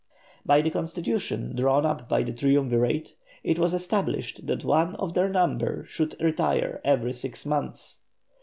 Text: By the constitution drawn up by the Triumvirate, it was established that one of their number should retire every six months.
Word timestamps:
By 0.43 0.61
the 0.63 0.71
constitution 0.71 1.55
drawn 1.55 1.85
up 1.85 2.09
by 2.09 2.23
the 2.23 2.33
Triumvirate, 2.33 3.13
it 3.43 3.59
was 3.59 3.75
established 3.75 4.47
that 4.47 4.63
one 4.65 4.95
of 4.95 5.13
their 5.13 5.29
number 5.29 5.85
should 5.87 6.15
retire 6.19 6.81
every 6.83 7.13
six 7.13 7.45
months. 7.45 7.99